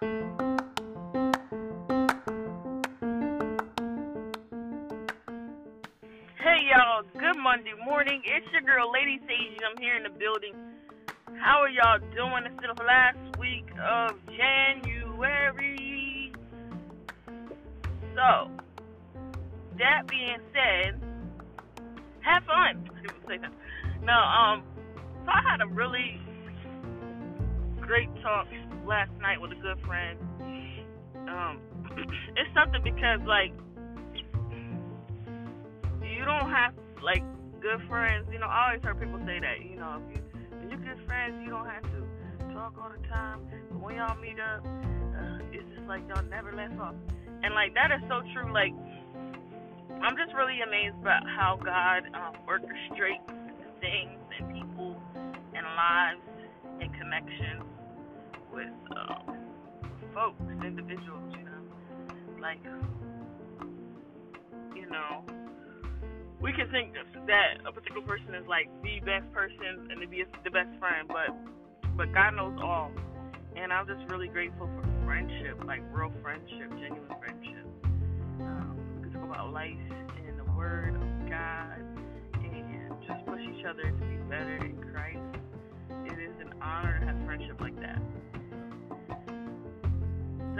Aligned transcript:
Hey 0.00 0.08
y'all, 6.72 7.02
good 7.12 7.36
Monday 7.36 7.74
morning. 7.84 8.22
It's 8.24 8.46
your 8.50 8.62
girl, 8.62 8.90
Lady 8.90 9.20
Sage. 9.28 9.58
I'm 9.60 9.76
here 9.78 9.96
in 9.96 10.04
the 10.04 10.08
building. 10.08 10.54
How 11.38 11.60
are 11.60 11.68
y'all 11.68 11.98
doing? 12.16 12.46
It's 12.46 12.56
the 12.56 12.82
last 12.82 13.18
week 13.38 13.66
of 13.78 14.16
January. 14.34 16.32
So, 18.14 18.48
that 19.76 20.06
being 20.08 20.40
said, 20.54 20.98
have 22.20 22.44
fun. 22.44 22.88
No, 24.02 24.14
um, 24.14 24.62
so 25.26 25.30
I 25.30 25.42
had 25.46 25.60
a 25.60 25.66
really 25.66 26.18
great 27.90 28.22
talk 28.22 28.46
last 28.86 29.10
night 29.20 29.40
with 29.40 29.50
a 29.50 29.56
good 29.56 29.74
friend. 29.84 30.16
Um, 31.26 31.58
it's 32.38 32.46
something 32.54 32.78
because 32.84 33.18
like 33.26 33.50
you 35.98 36.24
don't 36.24 36.48
have 36.54 36.72
like 37.02 37.24
good 37.60 37.82
friends. 37.88 38.28
You 38.30 38.38
know, 38.38 38.46
I 38.46 38.70
always 38.70 38.82
heard 38.84 39.00
people 39.00 39.18
say 39.26 39.42
that. 39.42 39.66
You 39.66 39.74
know, 39.74 39.98
if 39.98 40.14
you 40.14 40.22
when 40.60 40.70
you're 40.70 40.78
good 40.78 41.04
friends, 41.04 41.42
you 41.42 41.50
don't 41.50 41.66
have 41.66 41.82
to 41.82 42.54
talk 42.54 42.78
all 42.78 42.94
the 42.94 43.02
time. 43.08 43.42
But 43.72 43.80
when 43.82 43.96
y'all 43.96 44.14
meet 44.22 44.38
up, 44.38 44.62
uh, 44.62 45.42
it's 45.50 45.66
just 45.74 45.88
like 45.88 46.06
y'all 46.06 46.22
never 46.30 46.52
let 46.54 46.70
off. 46.78 46.94
And 47.42 47.54
like 47.58 47.74
that 47.74 47.90
is 47.90 48.06
so 48.06 48.22
true. 48.30 48.54
Like 48.54 48.70
I'm 49.98 50.14
just 50.14 50.30
really 50.38 50.62
amazed 50.62 50.94
about 51.02 51.26
how 51.26 51.58
God 51.58 52.06
um, 52.14 52.38
orchestrates 52.46 53.26
things 53.82 54.14
and 54.38 54.46
people 54.54 54.94
and 55.58 55.66
lives 55.74 56.22
and 56.78 56.94
connections 56.94 57.66
with 58.52 58.74
um, 58.96 59.36
folks, 60.14 60.40
individuals. 60.64 61.34
You 61.36 61.44
know, 61.44 61.62
like 62.40 62.58
you 64.74 64.88
know 64.90 65.24
we 66.40 66.52
can 66.52 66.70
think 66.70 66.94
that 67.26 67.60
a 67.66 67.72
particular 67.72 68.06
person 68.06 68.34
is 68.34 68.46
like 68.48 68.68
the 68.82 69.00
best 69.00 69.30
person 69.32 69.88
and 69.90 70.00
to 70.00 70.08
be 70.08 70.24
the 70.42 70.50
best 70.50 70.72
friend, 70.78 71.06
but 71.06 71.36
but 71.96 72.12
God 72.14 72.34
knows 72.36 72.58
all. 72.62 72.90
And 73.56 73.72
I'm 73.72 73.86
just 73.86 74.00
really 74.10 74.28
grateful 74.28 74.66
for 74.66 75.04
friendship, 75.04 75.62
like 75.66 75.82
real 75.92 76.12
friendship, 76.22 76.70
genuine 76.80 77.12
friendship. 77.20 77.66
Um, 78.40 79.02
we 79.02 79.12
talk 79.12 79.24
about 79.24 79.52
life 79.52 79.76
and 80.26 80.38
the 80.38 80.50
Word 80.56 80.94
of 80.94 81.28
God, 81.28 81.76
and 82.34 82.94
just 83.06 83.26
push 83.26 83.40
each 83.42 83.66
other 83.66 83.82
to 83.82 84.04
be 84.06 84.16
better 84.30 84.56
in 84.64 84.80
Christ. 84.92 85.18
It 86.06 86.18
is 86.18 86.34
an 86.40 86.54
honor 86.62 87.00
to 87.00 87.06
have 87.06 87.26
friendship 87.26 87.60
like 87.60 87.78
that. 87.80 88.00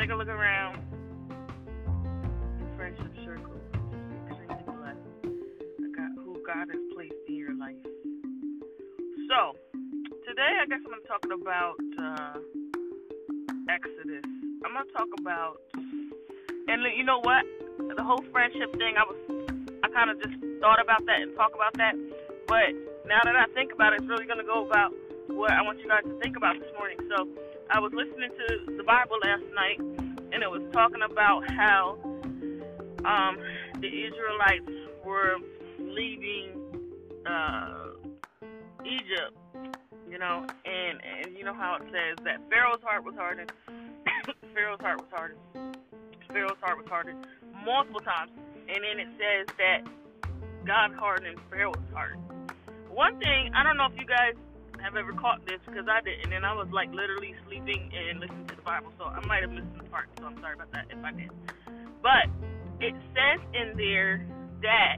Take 0.01 0.09
a 0.09 0.15
look 0.17 0.29
around. 0.29 0.81
Friendship 2.75 3.13
circle. 3.23 3.53
God 6.41 6.67
has 6.73 6.81
placed 6.97 7.13
in 7.29 7.37
your 7.37 7.55
life. 7.61 7.77
So, 9.29 9.53
today 10.25 10.53
I 10.57 10.65
guess 10.73 10.81
I'm 10.81 10.89
going 10.89 11.05
to 11.05 11.07
talk 11.07 11.25
about 11.29 11.77
uh, 12.01 12.41
Exodus. 13.69 14.25
I'm 14.65 14.73
going 14.73 14.89
to 14.89 14.93
talk 14.97 15.13
about, 15.21 15.61
and 15.77 16.81
you 16.97 17.05
know 17.05 17.21
what? 17.21 17.45
The 17.95 18.03
whole 18.03 18.25
friendship 18.33 18.73
thing, 18.81 18.97
I 18.97 19.05
was, 19.05 19.21
I 19.85 19.93
kind 19.93 20.09
of 20.09 20.17
just 20.17 20.35
thought 20.65 20.81
about 20.81 21.05
that 21.05 21.21
and 21.21 21.37
talk 21.37 21.53
about 21.55 21.77
that. 21.77 21.93
But 22.49 22.73
now 23.05 23.21
that 23.23 23.37
I 23.37 23.53
think 23.53 23.75
about 23.75 23.93
it, 23.93 24.01
it's 24.01 24.09
really 24.09 24.25
going 24.25 24.41
to 24.41 24.49
go 24.49 24.65
about 24.67 24.95
what 25.29 25.53
I 25.53 25.61
want 25.61 25.79
you 25.79 25.89
guys 25.89 26.09
to 26.09 26.19
think 26.25 26.39
about 26.39 26.57
this 26.59 26.73
morning. 26.81 26.97
So, 27.15 27.29
I 27.73 27.79
was 27.79 27.93
listening 27.95 28.31
to 28.31 28.77
the 28.77 28.83
Bible 28.83 29.17
last 29.23 29.45
night, 29.55 29.79
and 30.33 30.43
it 30.43 30.51
was 30.51 30.63
talking 30.73 31.03
about 31.03 31.49
how 31.49 31.99
um, 33.05 33.39
the 33.79 33.87
Israelites 33.87 34.67
were 35.07 35.37
leaving 35.79 36.51
uh, 37.25 37.95
Egypt, 38.85 39.39
you 40.11 40.19
know, 40.19 40.45
and 40.65 40.99
and 40.99 41.37
you 41.39 41.45
know 41.45 41.55
how 41.55 41.77
it 41.77 41.83
says 41.93 42.19
that 42.25 42.43
Pharaoh's 42.51 42.83
heart 42.83 43.05
was 43.05 43.15
hardened. 43.15 43.53
Pharaoh's 44.55 44.81
heart 44.81 45.01
was 45.01 45.11
hardened. 45.13 45.41
Pharaoh's 46.27 46.59
heart 46.61 46.77
was 46.77 46.89
hardened 46.89 47.25
multiple 47.65 48.01
times, 48.01 48.33
and 48.69 48.83
then 48.83 48.99
it 48.99 49.09
says 49.15 49.47
that 49.59 49.87
God 50.67 50.93
hardened 50.99 51.39
Pharaoh's 51.49 51.77
heart. 51.95 52.19
One 52.91 53.17
thing 53.21 53.53
I 53.55 53.63
don't 53.63 53.77
know 53.77 53.87
if 53.87 53.97
you 53.97 54.07
guys 54.07 54.35
have 54.83 54.97
ever 54.97 55.13
caught 55.13 55.45
this 55.47 55.61
because 55.67 55.87
I 55.89 56.01
didn't, 56.03 56.33
and 56.33 56.45
I 56.45 56.55
was 56.55 56.69
like 56.73 56.93
literally 56.93 57.35
sleeping 57.47 57.91
and 57.95 58.21
listening 58.21 58.47
to 58.49 58.57
the 58.57 58.63
Bible, 58.63 58.93
so 58.99 59.05
I 59.05 59.25
might 59.27 59.43
have 59.43 59.51
missed 59.51 59.69
some 59.77 59.87
part. 59.87 60.09
So 60.19 60.27
I'm 60.27 60.39
sorry 60.41 60.55
about 60.55 60.73
that 60.73 60.87
if 60.91 61.05
I 61.05 61.13
did. 61.13 61.31
But 62.03 62.27
it 62.81 62.95
says 63.15 63.41
in 63.55 63.77
there 63.77 64.27
that 64.63 64.97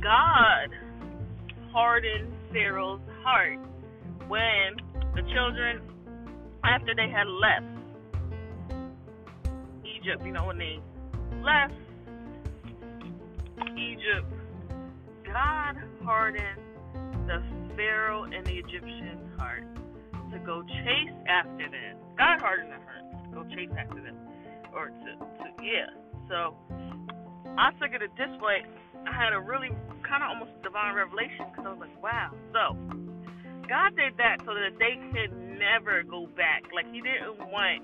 God 0.00 0.70
hardened 1.72 2.32
Pharaoh's 2.52 3.00
heart 3.22 3.58
when 4.28 4.76
the 5.14 5.22
children, 5.34 5.82
after 6.64 6.94
they 6.94 7.08
had 7.08 7.26
left 7.26 7.66
Egypt, 9.84 10.24
you 10.24 10.32
know, 10.32 10.46
when 10.46 10.58
they 10.58 10.78
left 11.42 11.74
Egypt, 13.76 14.26
God 15.24 15.76
hardened 16.04 16.60
the 17.26 17.42
Pharaoh 17.80 18.24
and 18.24 18.44
the 18.44 18.58
Egyptian 18.60 19.16
heart 19.38 19.64
to 20.30 20.38
go 20.40 20.62
chase 20.62 21.16
after 21.26 21.64
them. 21.64 21.96
God 22.18 22.38
hardened 22.38 22.68
their 22.68 22.84
heart 22.84 23.24
to 23.24 23.28
go 23.32 23.56
chase 23.56 23.72
after 23.72 24.02
them. 24.02 24.16
Or 24.74 24.88
to, 24.88 25.10
to 25.16 25.64
yeah. 25.64 25.88
So 26.28 26.54
I 27.56 27.72
figured 27.80 28.02
it 28.02 28.10
this 28.18 28.28
way. 28.42 28.68
I 29.08 29.16
had 29.16 29.32
a 29.32 29.40
really 29.40 29.70
kind 30.06 30.22
of 30.22 30.28
almost 30.28 30.52
divine 30.62 30.94
revelation 30.94 31.46
because 31.50 31.64
I 31.64 31.70
was 31.72 31.80
like, 31.80 32.02
wow. 32.02 32.36
So 32.52 32.76
God 33.66 33.96
did 33.96 34.18
that 34.18 34.44
so 34.44 34.52
that 34.52 34.76
they 34.76 35.00
could 35.16 35.32
never 35.56 36.02
go 36.02 36.28
back. 36.36 36.64
Like 36.74 36.84
He 36.92 37.00
didn't 37.00 37.40
want, 37.48 37.80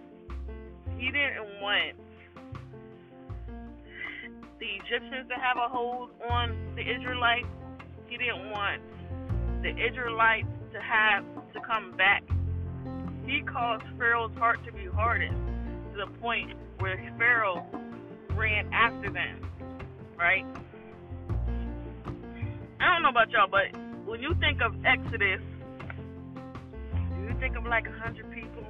He 0.98 1.08
didn't 1.08 1.62
want 1.64 1.96
the 4.60 4.68
Egyptians 4.84 5.24
to 5.32 5.40
have 5.40 5.56
a 5.56 5.72
hold 5.72 6.10
on 6.28 6.52
the 6.76 6.84
Israelites. 6.84 7.48
He 8.08 8.18
didn't 8.18 8.50
want 8.50 8.82
the 9.66 9.74
Israelites 9.84 10.46
to 10.72 10.80
have 10.80 11.24
to 11.52 11.60
come 11.66 11.96
back. 11.96 12.22
He 13.26 13.42
caused 13.42 13.82
Pharaoh's 13.98 14.30
heart 14.38 14.64
to 14.64 14.70
be 14.70 14.86
hardened 14.86 15.34
to 15.92 16.06
the 16.06 16.10
point 16.20 16.52
where 16.78 16.96
Pharaoh 17.18 17.66
ran 18.36 18.72
after 18.72 19.10
them, 19.10 19.42
right? 20.16 20.46
I 22.78 22.94
don't 22.94 23.02
know 23.02 23.08
about 23.08 23.30
y'all, 23.30 23.50
but 23.50 23.74
when 24.06 24.22
you 24.22 24.36
think 24.38 24.60
of 24.62 24.72
Exodus, 24.86 25.42
you 27.18 27.34
think 27.40 27.56
of 27.56 27.66
like 27.66 27.88
a 27.88 27.98
hundred 27.98 28.30
people, 28.30 28.62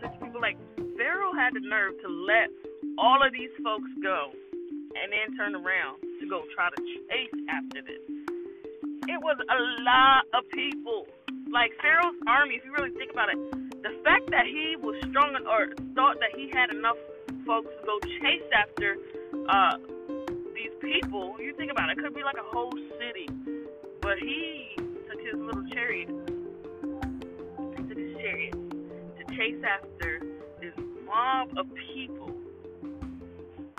fifty 0.00 0.16
people? 0.22 0.40
Like 0.40 0.58
Pharaoh 0.96 1.34
had 1.34 1.54
the 1.54 1.60
nerve 1.66 1.94
to 2.02 2.08
let 2.08 2.54
all 2.98 3.18
of 3.26 3.32
these 3.32 3.50
folks 3.64 3.90
go, 4.00 4.30
and 4.52 5.10
then 5.10 5.36
turn 5.36 5.56
around 5.56 5.98
to 6.20 6.28
go 6.30 6.44
try 6.54 6.70
to 6.70 6.82
chase 7.10 7.34
after 7.50 7.82
them. 7.82 8.13
It 9.06 9.20
was 9.20 9.36
a 9.36 9.60
lot 9.84 10.24
of 10.32 10.48
people. 10.50 11.06
Like 11.52 11.70
Pharaoh's 11.80 12.16
army, 12.26 12.56
if 12.56 12.64
you 12.64 12.72
really 12.72 12.90
think 12.96 13.12
about 13.12 13.28
it, 13.28 13.38
the 13.82 13.92
fact 14.02 14.30
that 14.30 14.46
he 14.46 14.76
was 14.80 14.96
strong 15.10 15.36
or 15.44 15.68
thought 15.94 16.16
that 16.20 16.32
he 16.34 16.50
had 16.52 16.72
enough 16.72 16.96
folks 17.46 17.68
to 17.68 17.84
go 17.84 18.00
chase 18.20 18.48
after 18.56 18.96
uh, 19.48 19.76
these 20.56 20.72
people, 20.80 21.36
you 21.38 21.52
think 21.56 21.70
about 21.70 21.90
it, 21.90 21.98
it 21.98 22.02
could 22.02 22.14
be 22.14 22.24
like 22.24 22.40
a 22.40 22.48
whole 22.48 22.72
city. 22.96 23.28
But 24.00 24.18
he 24.18 24.72
took 24.78 25.20
his 25.20 25.36
little 25.36 25.68
chariot, 25.68 26.08
he 26.08 27.82
took 27.84 27.98
his 27.98 28.16
chariot 28.16 28.56
to 28.56 29.36
chase 29.36 29.60
after 29.68 30.24
this 30.60 30.74
mob 31.04 31.52
of 31.58 31.68
people. 31.92 32.32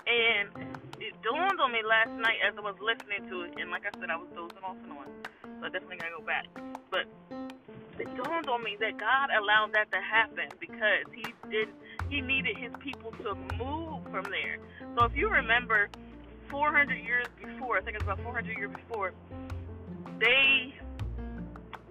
And 0.06 0.54
it 1.02 1.14
dawned 1.26 1.60
on 1.60 1.72
me 1.72 1.82
last 1.82 2.14
night 2.14 2.38
as 2.46 2.54
I 2.56 2.60
was 2.60 2.76
listening 2.80 3.28
to 3.28 3.42
it, 3.42 3.58
and 3.58 3.70
like 3.70 3.82
I 3.82 3.90
said, 3.98 4.08
I 4.08 4.16
was 4.16 4.30
dozing 4.34 4.62
off 4.62 4.76
and 4.82 4.92
on, 4.92 5.15
so 5.60 5.66
I 5.66 5.70
definitely 5.70 5.96
gotta 5.96 6.16
go 6.18 6.26
back. 6.26 6.46
But 6.90 7.06
it 7.98 8.08
dawned 8.16 8.48
on 8.48 8.62
me 8.62 8.76
that 8.80 8.98
God 8.98 9.30
allowed 9.30 9.72
that 9.72 9.90
to 9.92 10.00
happen 10.00 10.48
because 10.60 11.06
He 11.14 11.24
did 11.50 11.68
He 12.10 12.20
needed 12.20 12.56
His 12.56 12.72
people 12.80 13.12
to 13.24 13.34
move 13.56 14.04
from 14.10 14.24
there. 14.30 14.58
So 14.96 15.04
if 15.04 15.16
you 15.16 15.28
remember, 15.28 15.88
400 16.50 16.94
years 16.94 17.26
before, 17.42 17.78
I 17.78 17.80
think 17.82 17.96
it's 17.96 18.04
about 18.04 18.20
400 18.22 18.56
years 18.56 18.70
before, 18.70 19.12
they 20.20 20.74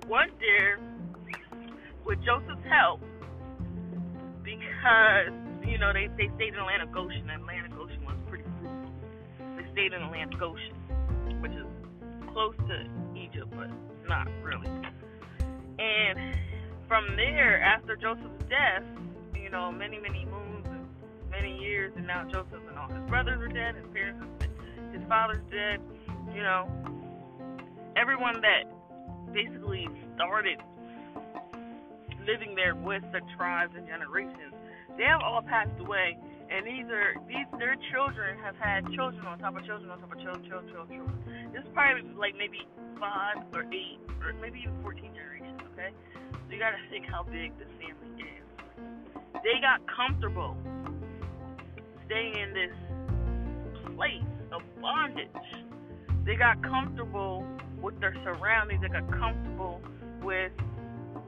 went 0.07 0.31
there 0.39 0.79
with 2.05 2.19
Joseph's 2.23 2.65
help 2.69 3.01
because, 4.43 5.33
you 5.65 5.77
know, 5.77 5.91
they, 5.91 6.07
they 6.17 6.29
stayed 6.35 6.53
in 6.53 6.59
Atlantic 6.59 6.91
Goshen, 6.93 7.29
and 7.29 7.41
Atlantic 7.41 7.75
Goshen 7.75 8.05
was 8.05 8.15
pretty 8.29 8.45
fruitful. 8.59 8.91
They 9.57 9.71
stayed 9.73 9.93
in 9.93 10.01
Atlantic 10.01 10.39
Goshen, 10.39 10.75
which 11.41 11.51
is 11.51 11.65
close 12.31 12.55
to 12.67 13.04
Egypt, 13.35 13.53
but 13.55 13.69
not 14.07 14.27
really. 14.43 14.67
And 15.79 16.35
from 16.87 17.15
there, 17.15 17.61
after 17.61 17.95
Joseph's 17.95 18.43
death, 18.49 18.83
you 19.35 19.49
know, 19.49 19.71
many, 19.71 19.99
many 19.99 20.25
moons 20.25 20.65
and 20.65 20.87
many 21.29 21.57
years, 21.57 21.91
and 21.95 22.07
now 22.07 22.23
Joseph 22.23 22.61
and 22.67 22.77
all 22.77 22.87
his 22.87 23.07
brothers 23.09 23.41
are 23.41 23.47
dead, 23.47 23.75
his 23.75 23.85
parents, 23.93 24.25
his 24.93 25.01
father's 25.07 25.43
dead. 25.51 25.81
You 26.33 26.43
know, 26.43 26.69
everyone 27.95 28.41
that 28.41 28.63
basically 29.33 29.87
started 30.15 30.59
living 32.25 32.55
there 32.55 32.75
with 32.75 33.03
the 33.11 33.21
tribes 33.37 33.73
and 33.75 33.85
generations, 33.87 34.53
they 34.97 35.03
have 35.03 35.21
all 35.21 35.41
passed 35.41 35.79
away. 35.79 36.17
And 36.49 36.65
these 36.65 36.85
are 36.93 37.15
these 37.27 37.47
their 37.57 37.75
children 37.91 38.37
have 38.39 38.55
had 38.55 38.85
children 38.93 39.25
on 39.25 39.39
top 39.39 39.57
of 39.57 39.65
children 39.65 39.89
on 39.89 39.99
top 39.99 40.13
of 40.13 40.19
children, 40.21 40.45
children, 40.47 40.73
children, 40.73 40.99
children. 40.99 41.51
This 41.51 41.63
is 41.63 41.69
probably 41.73 42.03
like 42.13 42.35
maybe 42.37 42.61
five 42.99 43.43
or 43.53 43.65
eight 43.73 43.99
or 44.21 44.33
maybe 44.39 44.61
even 44.61 44.77
fourteen 44.81 45.11
generations. 45.13 45.59
Okay, 45.73 45.89
so 46.31 46.47
you 46.53 46.59
gotta 46.59 46.77
think 46.89 47.05
how 47.09 47.23
big 47.23 47.57
this 47.57 47.67
family 47.81 48.23
is. 48.23 48.45
They 49.43 49.59
got 49.59 49.81
comfortable 49.89 50.55
staying 52.05 52.37
in 52.37 52.53
this 52.53 52.75
place 53.95 54.23
of 54.53 54.61
bondage. 54.81 55.29
They 56.25 56.35
got 56.35 56.61
comfortable 56.61 57.45
with 57.81 57.99
their 57.99 58.15
surroundings. 58.23 58.81
They 58.81 58.89
got 58.89 59.09
comfortable 59.11 59.81
with 60.21 60.51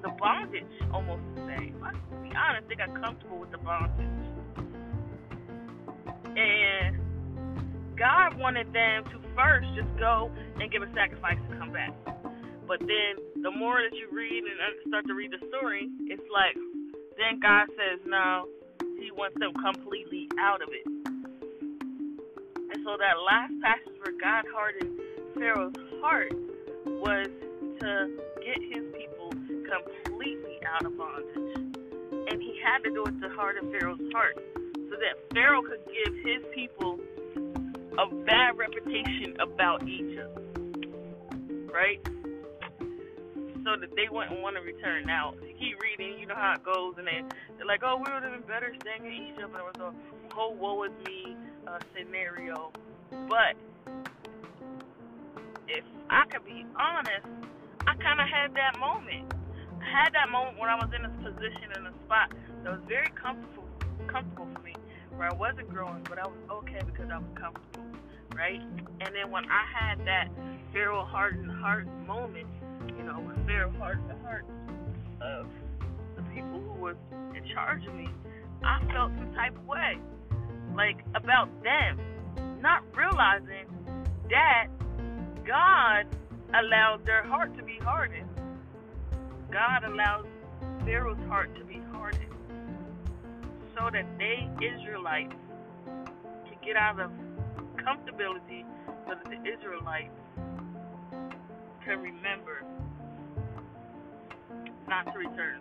the 0.01 0.09
bondage, 0.19 0.63
almost 0.93 1.21
to 1.35 1.45
say. 1.47 1.73
Let's 1.81 1.97
be 2.21 2.31
honest, 2.37 2.69
they 2.69 2.75
got 2.75 2.93
comfortable 3.01 3.39
with 3.39 3.51
the 3.51 3.57
bondage. 3.57 4.36
Wanted 8.37 8.71
them 8.73 9.03
to 9.05 9.17
first 9.35 9.67
just 9.75 9.89
go 9.99 10.31
and 10.59 10.71
give 10.71 10.81
a 10.81 10.91
sacrifice 10.93 11.37
and 11.49 11.59
come 11.59 11.71
back. 11.73 11.93
But 12.67 12.79
then 12.79 13.41
the 13.41 13.51
more 13.51 13.81
that 13.81 13.95
you 13.95 14.07
read 14.11 14.43
and 14.43 14.57
start 14.87 15.07
to 15.07 15.13
read 15.13 15.31
the 15.31 15.41
story, 15.47 15.89
it's 16.07 16.23
like 16.31 16.55
then 17.17 17.39
God 17.41 17.65
says 17.73 17.99
no, 18.05 18.45
He 18.99 19.09
wants 19.11 19.37
them 19.39 19.53
completely 19.53 20.29
out 20.39 20.61
of 20.61 20.69
it. 20.69 20.85
And 20.85 22.79
so 22.83 22.97
that 22.99 23.17
last 23.25 23.53
passage 23.63 23.97
where 24.03 24.13
God 24.21 24.45
hardened 24.53 24.99
Pharaoh's 25.33 25.73
heart 26.01 26.33
was 26.85 27.27
to 27.81 28.17
get 28.43 28.59
his 28.61 28.83
people 28.93 29.31
completely 29.65 30.59
out 30.67 30.85
of 30.85 30.97
bondage. 30.97 31.57
And 32.29 32.41
he 32.41 32.59
had 32.63 32.83
to 32.83 32.91
do 32.91 33.03
it 33.05 33.19
to 33.21 33.29
harden 33.29 33.71
Pharaoh's 33.71 34.01
heart 34.13 34.35
so 34.53 34.95
that 34.99 35.15
Pharaoh 35.33 35.61
could 35.61 35.81
give 35.87 36.13
his 36.25 36.43
people 36.53 36.99
a 37.97 38.13
bad 38.25 38.57
reputation 38.57 39.35
about 39.39 39.87
Egypt. 39.87 40.37
Right? 41.73 41.99
So 43.63 43.75
that 43.75 43.95
they 43.95 44.07
wouldn't 44.09 44.41
want 44.41 44.55
to 44.55 44.61
return. 44.61 45.05
Now, 45.05 45.33
you 45.41 45.53
keep 45.59 45.81
reading, 45.81 46.19
you 46.19 46.25
know 46.25 46.35
how 46.35 46.53
it 46.53 46.63
goes, 46.63 46.95
and 46.97 47.07
then 47.07 47.29
they're 47.57 47.65
like, 47.65 47.81
oh, 47.83 47.97
we 47.97 48.11
would 48.11 48.23
have 48.23 48.31
been 48.31 48.47
better 48.47 48.73
staying 48.81 49.05
in 49.05 49.33
Egypt, 49.33 49.51
and 49.51 49.55
it 49.55 49.79
was 49.79 49.93
a 49.93 50.33
whole 50.33 50.55
woe 50.55 50.83
is 50.83 50.91
me 51.05 51.35
uh, 51.67 51.79
scenario. 51.95 52.71
But 53.27 53.55
if 55.67 55.83
I 56.09 56.23
could 56.29 56.45
be 56.45 56.65
honest, 56.79 57.27
I 57.87 57.95
kind 57.95 58.19
of 58.21 58.27
had 58.27 58.53
that 58.55 58.79
moment. 58.79 59.33
I 59.81 60.03
had 60.03 60.13
that 60.13 60.29
moment 60.29 60.59
when 60.59 60.69
I 60.69 60.75
was 60.75 60.89
in 60.95 61.03
a 61.03 61.09
position 61.23 61.71
in 61.77 61.87
a 61.87 61.93
spot 62.05 62.31
that 62.63 62.71
was 62.71 62.81
very 62.87 63.09
comfortable, 63.15 63.67
comfortable 64.07 64.47
for 64.53 64.61
me, 64.61 64.75
where 65.17 65.29
I 65.29 65.33
wasn't 65.33 65.69
growing, 65.69 66.05
but 66.07 66.19
I 66.19 66.27
was 66.27 66.37
okay 66.49 66.79
because 66.85 67.09
I 67.11 67.17
was 67.17 67.27
comfortable, 67.33 67.85
right? 68.35 68.61
And 69.01 69.15
then 69.15 69.31
when 69.31 69.45
I 69.45 69.65
had 69.73 70.05
that 70.05 70.29
Pharaoh 70.71 71.03
hardened 71.03 71.51
heart 71.59 71.87
moment, 72.05 72.47
you 72.87 73.03
know, 73.03 73.19
when 73.19 73.43
Pharaoh 73.45 73.73
hardened 73.79 74.11
heart 74.23 74.45
of 75.21 75.47
the 76.15 76.21
people 76.33 76.59
who 76.59 76.79
were 76.79 76.95
in 77.35 77.43
charge 77.53 77.85
of 77.87 77.95
me, 77.95 78.07
I 78.63 78.79
felt 78.93 79.11
some 79.17 79.33
type 79.33 79.57
of 79.57 79.65
way, 79.65 79.97
like 80.75 80.97
about 81.15 81.49
them, 81.63 81.99
not 82.61 82.83
realizing 82.95 83.65
that 84.29 84.67
God 85.45 86.05
allowed 86.53 87.05
their 87.05 87.23
heart 87.23 87.57
to 87.57 87.63
be 87.63 87.79
hardened. 87.81 88.29
God 89.51 89.83
allowed 89.83 90.27
Pharaoh's 90.85 91.17
heart 91.27 91.55
to 91.55 91.63
be 91.63 91.81
hardened 91.91 92.36
so 93.77 93.89
that 93.93 94.05
they, 94.17 94.49
Israelites, 94.57 95.35
could 96.49 96.61
get 96.65 96.75
out 96.75 96.99
of 96.99 97.11
comfortability 97.75 98.65
so 99.05 99.13
that 99.13 99.25
the 99.25 99.37
Israelites 99.47 100.09
can 101.85 102.01
remember 102.01 102.63
not 104.87 105.05
to 105.13 105.19
return. 105.19 105.59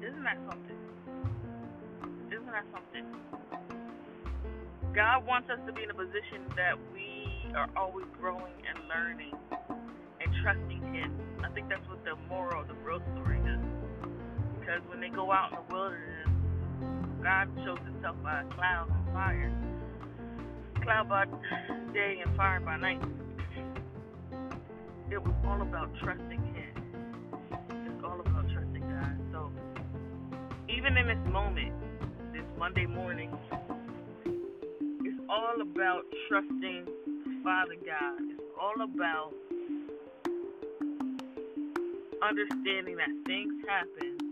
Isn't 0.00 0.22
that 0.22 0.38
something? 0.48 0.76
Isn't 2.28 2.46
that 2.46 2.64
something? 2.72 3.04
God 4.94 5.26
wants 5.26 5.50
us 5.50 5.58
to 5.66 5.72
be 5.72 5.82
in 5.82 5.90
a 5.90 5.94
position 5.94 6.46
that 6.54 6.78
we 6.92 7.26
are 7.56 7.68
always 7.76 8.06
growing 8.20 8.52
and 8.68 8.78
learning 8.88 9.34
and 10.20 10.32
trusting 10.42 10.94
Him. 10.94 11.18
I 11.42 11.48
think 11.48 11.68
that's 11.68 11.86
what 11.88 12.04
the 12.04 12.14
moral 12.28 12.60
of 12.60 12.68
the 12.68 12.74
real 12.74 13.02
story 13.12 13.38
is. 13.38 13.81
Because 14.72 14.88
when 14.88 15.00
they 15.00 15.10
go 15.10 15.30
out 15.30 15.52
in 15.52 15.58
the 15.68 15.74
wilderness, 15.74 16.28
God 17.22 17.48
shows 17.62 17.78
Himself 17.84 18.16
by 18.22 18.42
clouds 18.54 18.90
and 18.90 19.12
fire, 19.12 19.52
cloud 20.82 21.08
by 21.10 21.26
day 21.92 22.22
and 22.24 22.34
fire 22.36 22.58
by 22.60 22.78
night. 22.78 23.02
It 25.10 25.22
was 25.22 25.34
all 25.46 25.60
about 25.60 25.90
trusting 26.02 26.40
Him. 26.54 27.02
It's 27.52 28.02
all 28.02 28.18
about 28.18 28.48
trusting 28.50 28.80
God. 28.80 29.18
So 29.30 29.52
even 30.70 30.96
in 30.96 31.06
this 31.06 31.30
moment, 31.30 31.74
this 32.32 32.46
Monday 32.58 32.86
morning, 32.86 33.30
it's 35.04 35.20
all 35.28 35.60
about 35.60 36.04
trusting 36.30 36.86
Father 37.44 37.76
God 37.84 38.22
It's 38.30 38.40
all 38.58 38.80
about 38.80 39.34
understanding 42.22 42.96
that 42.96 43.10
things 43.26 43.52
happen, 43.68 44.31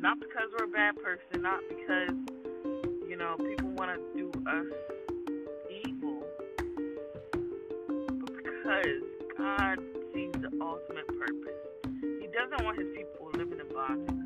not 0.00 0.18
because 0.18 0.48
we're 0.58 0.64
a 0.64 0.68
bad 0.68 0.96
person, 0.96 1.42
not 1.42 1.60
because, 1.68 2.16
you 3.06 3.16
know, 3.16 3.36
people 3.36 3.68
want 3.76 3.90
to 3.90 4.00
do 4.16 4.32
us 4.48 4.66
evil, 5.84 6.22
but 7.86 8.32
because 8.36 9.02
God 9.36 9.78
sees 10.14 10.32
the 10.40 10.50
ultimate 10.62 11.06
purpose. 11.06 11.60
He 12.18 12.28
doesn't 12.32 12.64
want 12.64 12.78
his 12.78 12.88
people 12.96 13.30
living 13.34 13.60
in 13.60 13.68
bondage. 13.74 14.16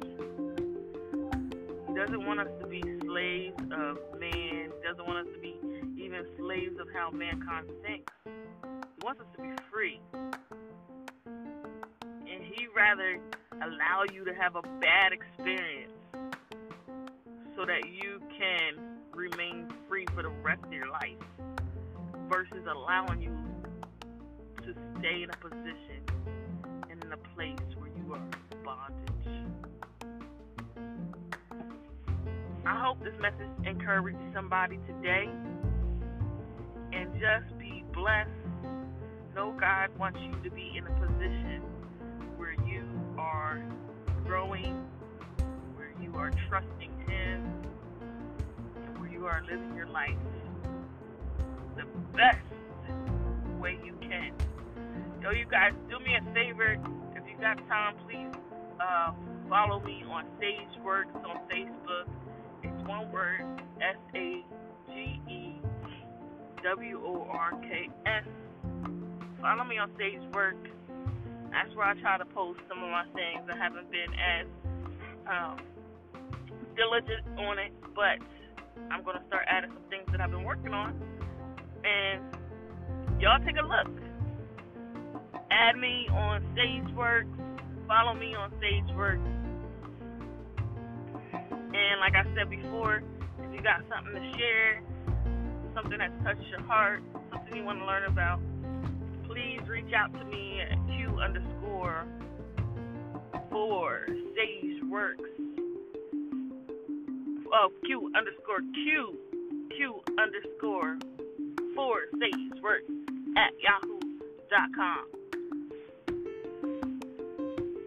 He 1.89 1.95
doesn't 1.95 2.25
want 2.25 2.41
us 2.41 2.49
to 2.61 2.67
be 2.69 2.81
slaves 3.03 3.59
of 3.73 3.99
man. 4.21 4.71
He 4.71 4.89
doesn't 4.89 5.07
want 5.07 5.27
us 5.27 5.33
to 5.35 5.41
be 5.41 5.57
even 6.01 6.25
slaves 6.39 6.79
of 6.81 6.87
how 6.95 7.11
mankind 7.11 7.67
thinks. 7.83 8.13
He 8.25 8.31
wants 9.03 9.21
us 9.21 9.27
to 9.37 9.43
be 9.43 9.51
free. 9.73 10.01
He 12.57 12.67
rather 12.75 13.19
allow 13.53 14.05
you 14.13 14.25
to 14.25 14.35
have 14.35 14.55
a 14.57 14.63
bad 14.81 15.13
experience 15.13 15.93
so 17.57 17.65
that 17.65 17.89
you 17.91 18.21
can 18.39 18.79
remain 19.13 19.69
free 19.89 20.07
for 20.15 20.23
the 20.23 20.29
rest 20.29 20.63
of 20.65 20.73
your 20.73 20.89
life 20.89 21.19
versus 22.29 22.65
allowing 22.71 23.23
you 23.23 23.37
to 24.63 24.75
stay 24.99 25.23
in 25.23 25.31
a 25.31 25.37
position 25.37 26.03
and 26.91 27.03
in 27.05 27.13
a 27.13 27.17
place 27.35 27.59
where 27.77 27.91
you 27.97 28.15
are 28.15 28.21
bondage. 28.65 29.05
I 32.67 32.81
hope 32.83 33.03
this 33.05 33.15
message 33.21 33.51
encourages 33.67 34.21
somebody 34.33 34.79
today 34.87 35.29
and 36.93 37.13
just 37.15 37.59
be 37.59 37.85
blessed. 37.93 38.31
Know 39.35 39.55
God 39.59 39.91
wants 39.99 40.19
you 40.23 40.33
to 40.43 40.51
be 40.51 40.73
in 40.79 40.87
a 40.87 41.01
position 41.01 41.54
are 46.25 46.31
trusting 46.49 46.91
Him, 47.07 47.45
and 48.77 48.99
where 48.99 49.11
you 49.11 49.27
are 49.27 49.43
living 49.43 49.75
your 49.77 49.87
life 49.87 50.17
the 51.77 51.85
best 52.17 52.39
way 53.61 53.79
you 53.85 53.93
can. 54.01 54.33
Yo, 55.21 55.33
you 55.33 55.45
guys, 55.45 55.73
do 55.91 55.99
me 55.99 56.17
a 56.17 56.35
favor. 56.35 56.79
If 57.15 57.25
you 57.29 57.37
got 57.39 57.59
time, 57.69 57.97
please 58.07 58.33
uh, 58.81 59.13
follow 59.51 59.81
me 59.81 60.03
on 60.09 60.25
Sageworks 60.41 61.15
on 61.15 61.41
Facebook. 61.53 62.09
It's 62.63 62.89
one 62.89 63.13
word, 63.13 63.45
S 63.83 63.97
A 64.15 64.43
G 64.89 65.21
E 65.29 65.61
W 66.63 67.03
O 67.05 67.27
R 67.31 67.51
K 67.61 67.91
S. 68.07 68.25
Follow 69.43 69.65
me 69.65 69.77
on 69.77 69.91
Sagework. 70.01 70.57
That's 71.51 71.75
where 71.75 71.87
I 71.87 71.95
try 72.01 72.17
to 72.17 72.25
post 72.25 72.61
some 72.67 72.83
of 72.83 72.91
my 72.91 73.05
things. 73.15 73.47
I 73.53 73.59
haven't 73.59 73.91
been 73.91 74.15
as 74.15 74.47
um, 75.27 75.59
diligent 76.77 77.27
on 77.39 77.59
it, 77.59 77.73
but 77.95 78.19
I'm 78.91 79.03
going 79.03 79.19
to 79.19 79.27
start 79.27 79.45
adding 79.49 79.71
some 79.71 79.83
things 79.91 80.05
that 80.11 80.21
I've 80.21 80.31
been 80.31 80.45
working 80.45 80.73
on. 80.73 81.01
And 81.85 82.23
y'all 83.21 83.39
take 83.45 83.57
a 83.57 83.67
look. 83.67 83.91
Add 85.51 85.77
me 85.77 86.09
on 86.11 86.43
Sageworks. 86.57 87.29
Follow 87.87 88.15
me 88.15 88.35
on 88.35 88.51
Sageworks. 88.63 89.25
And 91.33 92.01
like 92.01 92.15
I 92.15 92.25
said 92.35 92.51
before, 92.51 93.03
if 93.43 93.55
you 93.55 93.61
got 93.61 93.83
something 93.89 94.15
to 94.15 94.39
share, 94.39 94.83
something 95.75 95.99
that's 95.99 96.25
touched 96.25 96.49
your 96.49 96.63
heart, 96.63 97.03
something 97.33 97.57
you 97.57 97.65
want 97.65 97.81
to 97.81 97.85
learn 97.85 98.05
about, 98.05 98.41
please 99.27 99.61
reach 99.69 99.93
out 99.93 100.13
to 100.13 100.25
me 100.25 100.61
at 100.61 100.79
Q 100.87 101.19
underscore 101.19 102.07
four 103.51 104.07
Sage 104.37 104.83
Works. 104.89 105.23
Oh, 107.57 107.71
Q 107.87 108.11
underscore 108.17 108.63
Q 108.75 109.17
Q 109.77 110.03
underscore 110.19 110.99
four 111.77 111.99
Sage 112.19 112.61
Works 112.61 112.91
at 113.37 113.53
yahoo.com. 113.63 115.07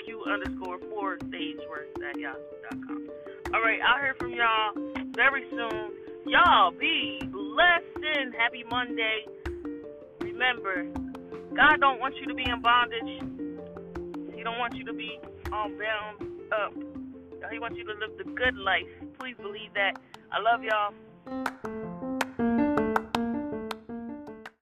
Q 0.05 0.23
underscore 0.23 0.79
four 0.89 1.17
stage 1.27 1.57
Works 1.69 1.99
at 2.09 2.17
yahoo.com. 2.17 3.09
All 3.53 3.61
right, 3.61 3.79
I'll 3.85 4.01
hear 4.01 4.15
from 4.17 4.31
y'all 4.31 4.71
very 5.13 5.43
soon. 5.49 5.91
Y'all 6.25 6.71
be 6.71 7.19
blessed 7.25 8.05
and 8.19 8.33
happy 8.35 8.63
Monday. 8.71 9.25
Remember, 10.21 10.85
God 11.53 11.81
don't 11.81 11.99
want 11.99 12.15
you 12.21 12.27
to 12.27 12.33
be 12.33 12.43
in 12.49 12.61
bondage. 12.61 13.21
He 14.33 14.43
don't 14.43 14.59
want 14.59 14.75
you 14.75 14.85
to 14.85 14.93
be 14.93 15.19
all 15.51 15.67
bound 15.67 16.23
up. 16.53 16.96
He 17.51 17.59
wants 17.59 17.77
you 17.77 17.85
to 17.85 17.93
live 17.93 18.17
the 18.17 18.23
good 18.23 18.55
life. 18.55 18.89
Please 19.19 19.35
believe 19.37 19.73
that. 19.75 19.99
I 20.31 20.39
love 20.39 20.63
y'all. 20.63 21.86